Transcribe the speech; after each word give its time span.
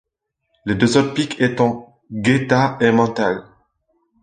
Les 0.65 0.73
deux 0.73 0.97
autres 0.97 1.13
pics 1.13 1.39
étant 1.39 1.99
Guaita 2.11 2.75
et 2.81 2.91
Montale. 2.91 3.43